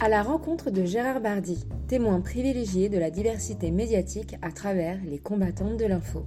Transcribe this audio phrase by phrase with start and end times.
[0.00, 5.18] À la rencontre de Gérard Bardy, témoin privilégié de la diversité médiatique à travers les
[5.18, 6.24] combattantes de l'info.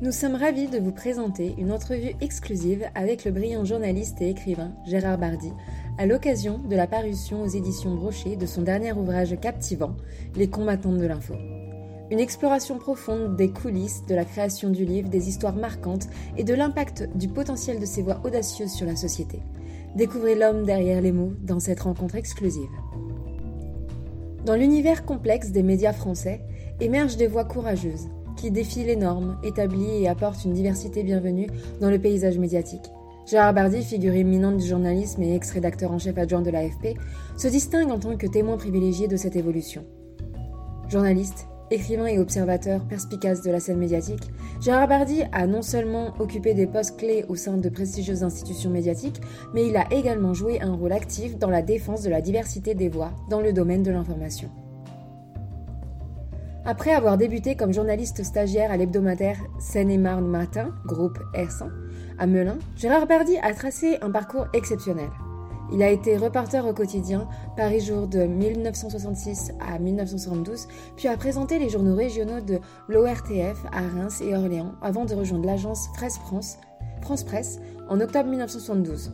[0.00, 4.72] Nous sommes ravis de vous présenter une entrevue exclusive avec le brillant journaliste et écrivain
[4.86, 5.52] Gérard Bardy
[5.98, 9.94] à l'occasion de la parution aux éditions Brochet de son dernier ouvrage captivant,
[10.36, 11.34] Les combattantes de l'info.
[12.10, 16.08] Une exploration profonde des coulisses de la création du livre, des histoires marquantes
[16.38, 19.42] et de l'impact du potentiel de ses voix audacieuses sur la société.
[19.94, 22.68] Découvrez l'homme derrière les mots dans cette rencontre exclusive.
[24.44, 26.40] Dans l'univers complexe des médias français
[26.80, 31.48] émergent des voix courageuses qui défie les normes établies et apporte une diversité bienvenue
[31.80, 32.90] dans le paysage médiatique.
[33.26, 36.96] Gérard Bardy, figure éminente du journalisme et ex-rédacteur en chef adjoint de l'AFP,
[37.36, 39.84] se distingue en tant que témoin privilégié de cette évolution.
[40.88, 44.30] Journaliste, écrivain et observateur perspicace de la scène médiatique,
[44.60, 49.20] Gérard Bardy a non seulement occupé des postes clés au sein de prestigieuses institutions médiatiques,
[49.54, 52.88] mais il a également joué un rôle actif dans la défense de la diversité des
[52.88, 54.50] voix dans le domaine de l'information.
[56.64, 61.70] Après avoir débuté comme journaliste stagiaire à l'hebdomadaire Seine-et-Marne Matin, groupe R100,
[62.18, 65.08] à Melun, Gérard Bardy a tracé un parcours exceptionnel.
[65.72, 71.58] Il a été reporter au quotidien Paris Jour de 1966 à 1972, puis a présenté
[71.58, 76.58] les journaux régionaux de l'ORTF à Reims et Orléans avant de rejoindre l'agence France France,
[77.02, 79.12] France Presse en octobre 1972.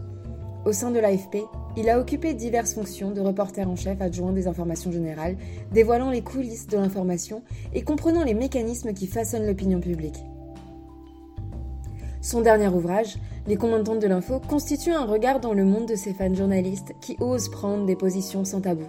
[0.64, 1.38] Au sein de l'AFP,
[1.76, 5.36] il a occupé diverses fonctions de reporter en chef adjoint des informations générales,
[5.72, 7.42] dévoilant les coulisses de l'information
[7.72, 10.22] et comprenant les mécanismes qui façonnent l'opinion publique.
[12.22, 13.16] Son dernier ouvrage,
[13.48, 17.16] Les commandantes de l'info, constitue un regard dans le monde de ces fans journalistes qui
[17.18, 18.84] osent prendre des positions sans tabou.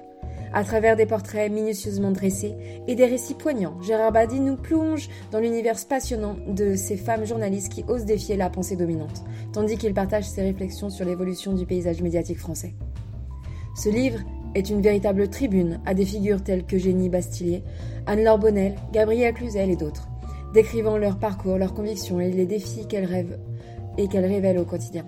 [0.54, 2.54] À travers des portraits minutieusement dressés
[2.88, 7.74] et des récits poignants, Gérard Badi nous plonge dans l'univers passionnant de ces femmes journalistes
[7.74, 12.04] qui osent défier la pensée dominante, tandis qu'il partage ses réflexions sur l'évolution du paysage
[12.04, 12.76] médiatique français.
[13.76, 14.20] Ce livre
[14.54, 17.64] est une véritable tribune à des figures telles que Génie Bastillier,
[18.06, 20.08] Anne-Laure Bonnel, Gabrielle Cluzel et d'autres,
[20.54, 23.40] décrivant leur parcours, leurs convictions et les défis qu'elles rêvent
[23.98, 25.06] et qu'elles révèlent au quotidien.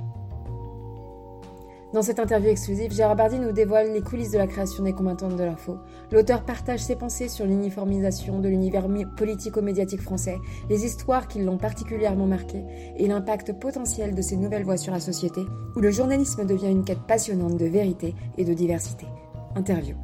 [1.95, 5.37] Dans cette interview exclusive, Gérard Bardy nous dévoile les coulisses de la création des combattantes
[5.37, 5.77] de l'info.
[6.11, 10.35] L'auteur partage ses pensées sur l'uniformisation de l'univers politico-médiatique français,
[10.69, 12.65] les histoires qui l'ont particulièrement marqué
[12.97, 15.45] et l'impact potentiel de ces nouvelles voix sur la société,
[15.77, 19.05] où le journalisme devient une quête passionnante de vérité et de diversité.
[19.55, 19.95] Interview.